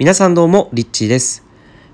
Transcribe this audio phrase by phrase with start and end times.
[0.00, 1.44] 皆さんどうもリッチーです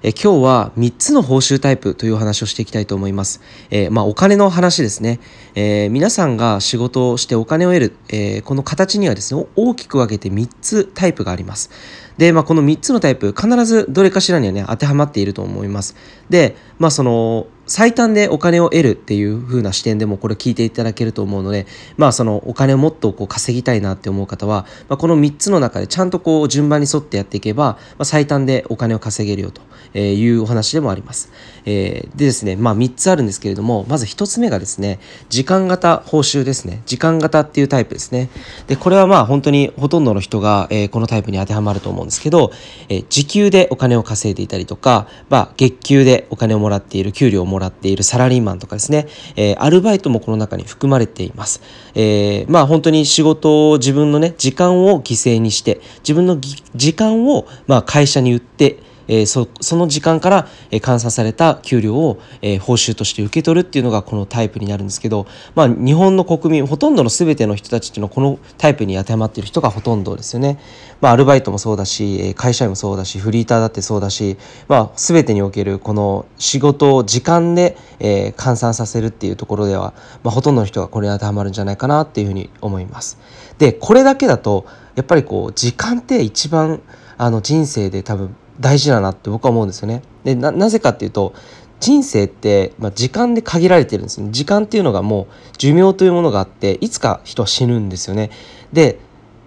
[0.01, 3.41] え今日は3つの報酬タイプという話をしていきたいと思います。
[3.71, 5.19] えー、まあ、お金の話ですね、
[5.57, 11.71] えー、皆さんが仕事をしてお金を得る、えー、この形にはですね大きく分けて3つタイプがあります。
[12.17, 15.97] で、まあ、この3つのタイプ必ずどれかしらにはね当てはまっていると思います。
[16.31, 21.67] で、まあ、その最短でお金を得るっていう風な視点でもこれ聞いていただけると思うので
[21.97, 29.63] まあそのお金をもっとこう稼ぎたいなって思う方は、まあ、この3つの中でちゃんとこう順番に沿ってやっていけば、まあ、最短でお金を稼げるよと
[29.99, 31.33] いうお話でもあります。
[31.65, 38.31] えー、でですねまあ3つあるんですけれどもまず1つ目がですね時間型報酬ですね時間型っていうタイプですね。
[38.69, 42.53] でこれはまあ本当にほとんどの人が、えー、このタイプに当てはまると思うんですけど、
[42.89, 51.63] えー、時給でお金を稼いでいたりとか、まあ、月給でお金をもらっている給料をもらっているもらっているサラリーマンとかですね、えー、アルバイトもこの中に含まれています。
[51.95, 56.39] えー、まあ本当に仕事を自分のね、時間を犠牲にして、自分の
[56.75, 70.59] 時間をまあ会社に売って、えー、そその時間から、えー、換算された給料を、えー、報酬として受け取るっていうのがこのタイプになるんですけど、まあ、日本の国民ほとんどの全ての人たちっていうのはこのタイプに当てはまっている人がほとんどですよね。
[71.01, 83.19] まあ、アルバイトもそうだし会社員もそうだしフリーターだってそうだし、まあ、全てにおけるこの仕事を時間で、えー、換算させるっていうところでは、まあ、ほとんどの人がこれに当てはまるんじゃないかなっていうふうに思います。
[83.59, 86.81] でこれだけだとやっぱりこう時間って一番
[87.19, 90.03] あの人生で多分大事だなって僕は思うんですよね。
[90.25, 91.35] でなぜかっていうと
[91.79, 94.29] 人生って、まあ、時間で限られてるんですね。
[94.31, 98.31] 時間っていうのがもう寿命というものがあっていつか人は死ぬんですよね。
[98.73, 98.99] で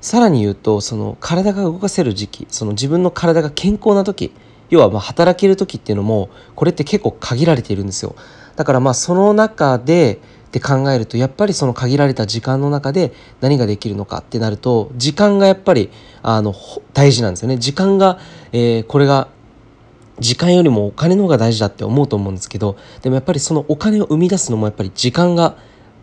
[0.01, 4.31] さらに言うとその体が動かせる時期その自分の体が健康な時
[4.69, 8.15] 要はまあ働ける時っていうのもこれって結構限られているんですよ。
[8.55, 10.19] だからまあその中で
[10.49, 15.91] って考えるとやっぱりその限られた時間の中で何ができるのかってなると時間がやっぱり
[16.23, 16.55] あの
[16.93, 17.57] 大事なんですよね。
[17.57, 18.17] 時間が、
[18.51, 19.27] えー、これが
[20.19, 25.55] 時間よりもお金の方が大事だって思うと思うんですけどでもやっぱりそのお金を生み出すのもやっぱり時間が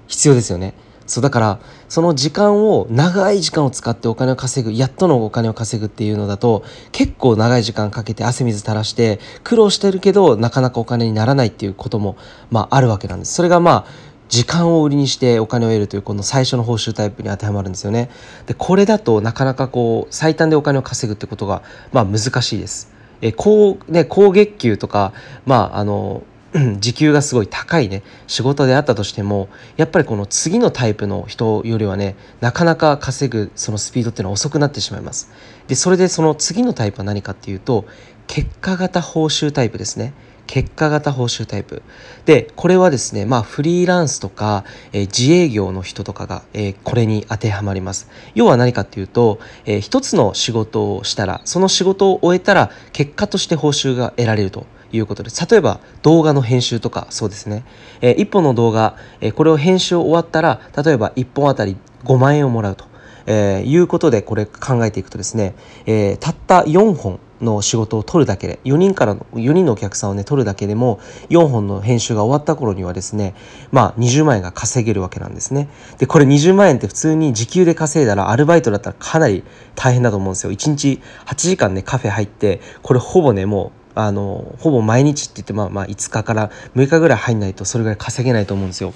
[0.06, 0.74] 必要ですよね。
[1.06, 12.16] そうだからその時間を長い時間を使ってお金を稼ぐやっとのお金を稼ぐっていうのだと結構長い時間かけて汗水垂らして苦労してるけどなかなかお金にならないっていうことも
[12.50, 13.34] まああるわけなんです。
[13.34, 18.10] それがまあ時間を売りにしてお金を得るというこの最初の報酬タイプに当てはまるんですよね。
[18.46, 22.92] でこれだとなかなかこう最短でお金を稼ぐってことがまあ難しいです。
[23.22, 25.12] え高ね高月給とか
[25.46, 26.22] まああの
[26.78, 35.30] 時給がすごい高いね仕事であったとしてもやっぱりこの次のタイプの人よりはねなかなか稼ぐそのスピードっていうのは遅くなってしまいます。
[35.68, 37.84] でそれでその次のタイプは何かっていうと
[38.26, 40.14] 結果型報酬タイプですね。
[40.46, 41.82] 結果型報酬タイプ。
[42.24, 48.08] で、これはですね、まあフリーランスとか、えー、自営業の人とかが、えー、これに当てはまります。
[48.34, 54.66] 要は何かっていうと、えー、一つの仕事をしたら、その仕事を終えたら結果として報酬が得られると。
[54.92, 55.46] いうことです。
[55.50, 57.64] 例えば動画の編集とかそうですね。
[58.00, 62.84] えー、1本の動画、えー、これを編集終わったら、例えば1本あたり5万円をもらうと。
[63.26, 65.54] えー、いうことでこれ考えていくとですね、
[65.84, 73.34] えー、たった4本の仕事を取るだけで4人からの4人のお客さんをね取るだけでも4本の編集が終わった頃にはですね
[73.72, 75.68] まあ20万円が稼げるわけなんですね。
[75.98, 80.52] でこれ20万円って普通に時給で稼いだらアルバイトだったらかなり大変だと思うんですよ。
[80.52, 88.92] 1日8時間ねカフェ入ってこれほぼねもうあのほぼ毎日って言ってまあまあ5日から6日ぐらい入んないとそれぐらい稼げないと思うんですよ。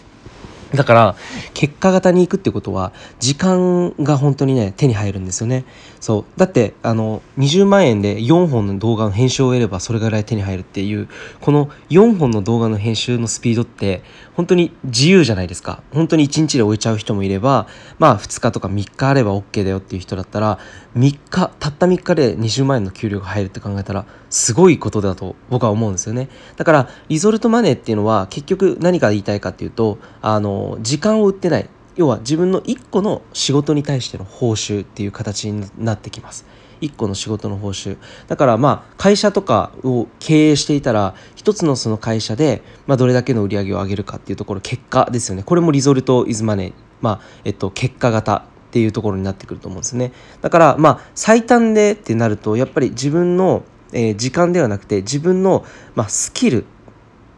[0.74, 1.16] だから
[1.52, 5.64] 結果型に行くってことは時間が本当にね手に入るんですよね。
[6.00, 6.24] そう。
[6.36, 11.08] だってあの20万円で4本の動画の編集を得ればそれぐらい手に入るっていう
[11.40, 14.02] この4本の動画の編集のスピードって
[14.36, 15.82] 本当に自由じゃないですか。
[15.92, 17.66] 本当に1日で終えちゃう人もいれば
[17.98, 20.58] まあ2日とか3日あれば OK だよっていう人だったら
[20.96, 26.28] 3日たった3日で20万円の給料が入るって考えたらすごいことだと僕は思うんですよね。
[26.56, 31.68] だからリゾルトマネーっていうのは結局何が言いたいかっていうとあの時間を売ってない。
[31.96, 36.46] 要は自分の1個の仕事に対しての報酬っていう形になってきます。
[36.80, 37.98] 1個の仕事の報酬。
[38.26, 45.42] だからまあ会社とかを経営していたら1つのその会社で、まあ、どれだけの売り上げを上げるかっていうところ結果ですよね。
[45.42, 46.72] これもリゾルトイズマネー。
[47.00, 48.49] まあえっと結果型。
[48.70, 50.12] っていうところになってくると思うんですね。
[50.42, 55.64] だからまあ最短でってなるとやっぱり自分の、えー、時間ではなくて自分の、
[55.96, 56.64] まあ、スキル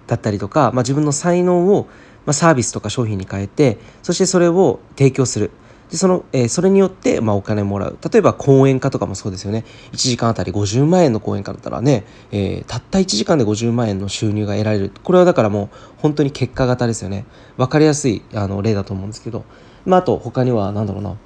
[0.06, 1.88] だったりとか、まあ、自分の才能を、
[2.26, 5.50] まあ、サービスとか商品に変えてそしてそれを提供する。
[5.90, 7.99] でその、えー、それによって、まあ、お金もらう。
[8.11, 9.64] 例えば講演家とかもそうですよね。
[9.93, 14.93] 1時間あたり50万円の講演家だったらね、えー、たった1時間で50万円の収入が得られる。
[15.02, 15.69] これはだからもう
[15.99, 17.26] 本当に結果型ですよね。
[17.56, 19.44] 分かりやすいあの例だと思うんですけど。
[19.84, 21.17] まあ、あと他には何だろうな、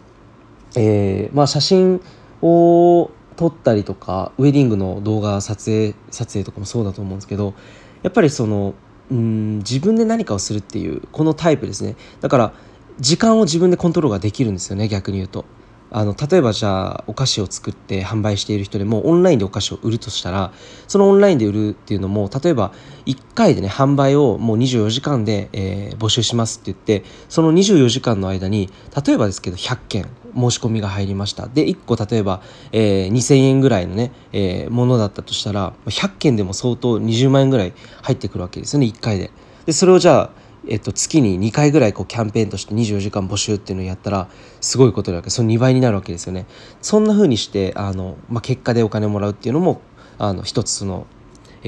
[0.76, 2.00] えーまあ、写真
[2.42, 7.54] を撮ったりとかウェディングの動画撮影撮影とかもそうだと思うんですけど
[8.02, 8.74] やっぱりその
[9.10, 12.52] うん自分で何かをするっていうこのタイプですねだから
[12.98, 15.44] 時間を自分でコントロールができるんですよね逆に言うと。
[15.90, 20.52] あの例えばじゃあお菓子を作って販売している人でもオンラインでお菓子を売るとしたら
[20.88, 22.72] そのオンラインで売るっていうのも例えば
[23.06, 28.70] 1回でね販売をもう24時間で、えー、募集しますって言ってその24時間の間に
[29.06, 32.42] 例えばですけど100件申し込みが入りましたで1個例えば、
[32.72, 37.72] えー、2000円ぐらいのね、えー、ものだったとしたら100件でも相当20万円ぐらい
[38.02, 39.30] 入ってくるわけですよね1回で。
[39.64, 40.30] でそれをじゃあ
[40.68, 44.28] えっと、月に2回ぐらいこうキャンペーンとして24時間募集っていうのをやったら
[44.60, 46.46] すごいことだけその2倍になるわけですよね。
[46.82, 49.80] そんな風にしてあの、まあ、結果でお金をもらうっていうのも
[50.18, 51.06] あの一つその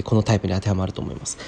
[0.05, 1.39] このタイプに当てはまると思います。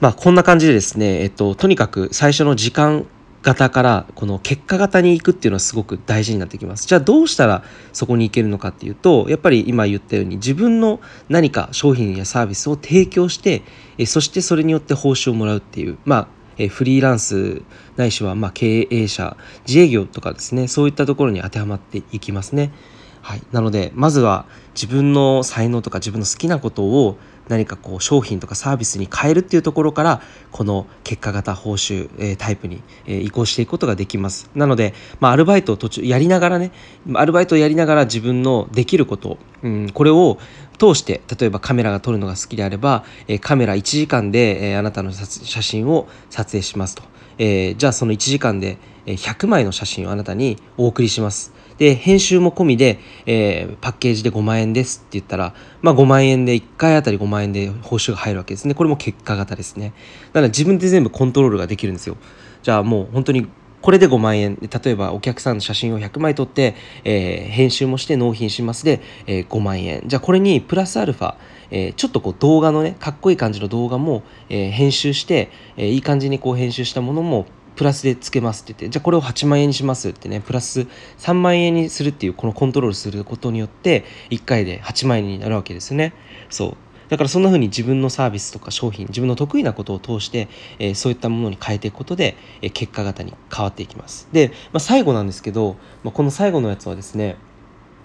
[0.00, 3.06] まあ、こんな感じでですね、えっと、とにかく最初の時間
[3.42, 6.86] 型からこの結果型に行くっていうのはすごく大事になってきます。
[6.86, 7.62] じゃあどうしたら
[7.92, 13.62] そこに行けるのかっていうとやっぱり今言ったように自分の何か商品やサービスを提供して
[14.06, 17.62] そしてそれによって報酬をもらうっていうまあえフリーランス
[17.96, 22.72] ないしはま経営者自営業とかですねそういったところに当てはまっていきますね。
[23.22, 27.18] はい、なのでまずは自分の才能とか自分の好きなことを
[27.48, 30.22] 何かこう商品とかサービスに変えるっていうところから
[30.52, 34.50] この結果型報酬、えタイプに、え移行していくことができます。
[34.54, 36.72] なので、まあ、アルバイトを途中やりながらね
[37.14, 40.38] アルバイトをやりながら自分のできること、うん、これを
[40.78, 47.02] 通して例えばカメラが撮るのが好きであれば、えカメラ1時間で、えあなたの写真を撮影しますと、
[47.38, 51.52] えー、じゃあその1時間で100枚の写真をあなたにお送りします。
[51.78, 58.74] で編集も込みで、えー、パッケージで5万円ですって言ったら、まあ、5万円で1回あたり5万円で報酬が入るわけですね。
[58.74, 59.94] これも結果型ですね。
[60.28, 62.16] だから自分で全部コントロールができるんですよ。
[62.62, 63.48] じゃあもう本当に
[63.80, 64.58] これで5万円。
[64.60, 70.02] 例えばお客さんの写真を100枚撮って、えー、編集もして納品しますで、えー、5万円。
[70.06, 71.34] じゃあこれにプラスアルファ、
[71.70, 77.46] えー、ちょっとこう動画のねかっこいい感じの動画も、え編集して、えいい感じにこう編集したものも
[77.78, 80.88] プラスでつけますって言ってじゃあこれを8万円にしますってねプラス
[81.18, 86.12] 3万円にするっていうこのコントロールすることによって1回で8万円になるわけですよね。
[86.50, 86.76] そう。
[87.08, 90.48] だからそんな風に自分のサービスとか商品自分の得意なことを通して、
[90.80, 94.28] えー、そういったものに変えていくことで、えー、結果型に変わっていきます。
[94.32, 97.36] で、まあ、最後なんですけど、まあ、この最後のやつはですね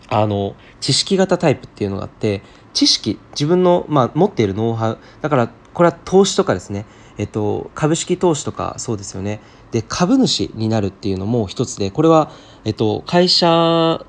[0.07, 2.43] あの知識型タイプっていうのがあって
[2.73, 6.85] 知識自分の、まあ、持っているノウハウだからこれは投資とかですね
[7.17, 9.39] えっと、株式投資とかそうですよね。
[9.73, 12.31] で株主になるっていうのも一つでこれは、
[12.63, 13.47] えっと、会社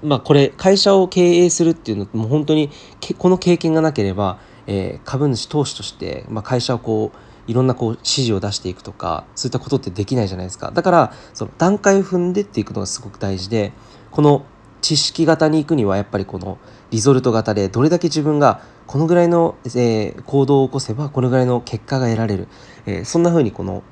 [0.02, 2.70] まあこれ会社を経営するっていうのも本当に
[3.16, 10.70] この経験がなければ、えー、株主投資として、まあ、会社をこういろんなこう指示を出していくとかそういったことってできないじゃないですか。
[10.70, 13.72] だからその段階を踏んでっていくのがすごく大事で
[14.10, 14.44] この
[14.82, 16.58] 知識型に行くにはやっぱりこの
[16.90, 22.48] リゾルト型でどれだけ自分がこのぐらいの、えー、行動を起こせばこのぐらいの結果が得られる、
[22.84, 23.82] えー、そんな風にこの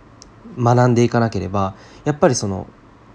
[0.58, 2.66] 学んでいかなければやっぱりその、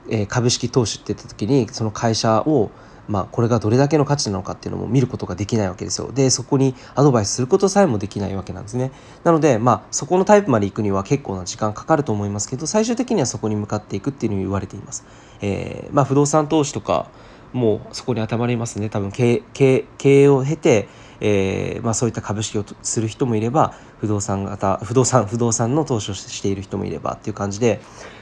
[0.10, 2.72] えー、株式投資って言った時にその会社を
[3.08, 6.12] まあ、これがどれだけの価値なのかっていうのも見ることができないわけですよ。
[6.12, 8.92] で、そこにアドバイスすることさえもできないわけなんですね。
[9.24, 15.06] なので、まあ、そこのタイプまで行くには結構な時間かかると思いますけど、最終的にはそこに向かっていくっていうのを言われています。
[15.42, 17.10] えー、まあ、不動産投資とか、
[17.54, 18.90] もうそこに当てはまりますね。
[18.90, 19.86] 多分経営経
[20.24, 20.90] 営を経て、
[21.20, 27.80] えーまあ、そういった株式をする人もいれば不動産型不動産不動産の投資をしている人もいればっていう感じで、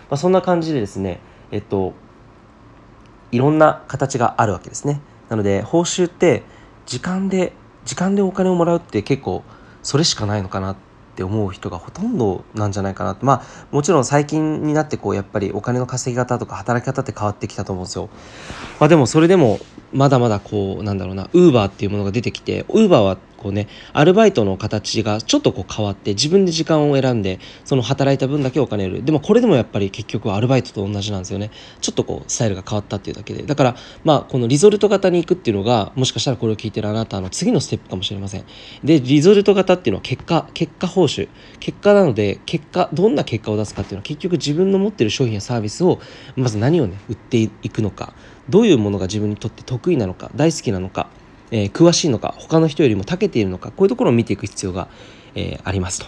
[0.10, 1.20] まあ、そんな感じでですね
[1.52, 1.94] えっと
[3.32, 5.02] いろんな形があるわけですね。
[5.30, 6.44] なので報酬って
[6.86, 7.54] 時間で
[7.84, 9.44] 時間でお金をもらうって結構
[9.84, 18.10] それしかないのかなってって思う人がほとんどなんじゃないかなまあもちろん最近になってこうやっぱりお金の稼ぎ方とか働き方って変わってきたと思うんですよ。
[18.82, 19.60] まあでもそれでも
[19.94, 29.06] まだまだこうなんだろうなウーバーっていうものが出てきてウーバーはこうねアルバイトの形がちょっとこう変わって自分で時間を選んでその働いた分だけお金を得る。
[29.06, 31.52] でもこれでもやっぱり結局はアルバイトと同じなんですよね。
[31.80, 33.44] ちょっとこうスタイルが変わったっていうだけで。
[33.44, 38.46] だからまあこのリゾルト型に行くっていうのがもしかしたらこれを聞いてるあなたの次のステップかもしれません。
[38.84, 41.30] でリゾルト型っていうのは結果結果報酬。
[41.60, 46.00] 結果なので結果どんな結果を出すかっていうのは結局自分の持ってる商品やサービスを
[46.36, 48.16] まず何をね売っていくのか。
[48.48, 51.10] どういうものが自分にとって得意なのか大好きなのか、
[51.52, 54.88] えー、詳しいのか他の人よりも長けているのかこういうところを見ていく必要が、
[55.36, 56.08] えー、ありますと。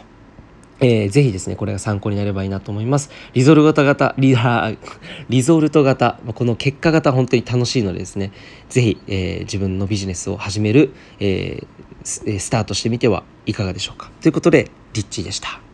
[0.80, 3.10] えー、ぜひですね、これが参考になればいいなと思います。
[3.34, 4.36] リゾルト型、リ
[5.30, 8.32] リゾルト型、この結果型本当に楽しいのでですね、
[8.70, 14.12] ぜひ、えー、自分のビジネスを始める、えー、スタートしてみてはいかがでしょうか。
[14.22, 15.67] ということで、リッチーでした。